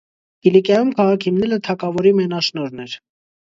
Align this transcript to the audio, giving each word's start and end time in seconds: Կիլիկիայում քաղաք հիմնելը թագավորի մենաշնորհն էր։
Կիլիկիայում 0.45 0.93
քաղաք 0.99 1.27
հիմնելը 1.29 1.59
թագավորի 1.69 2.15
մենաշնորհն 2.21 2.83
էր։ 2.89 2.99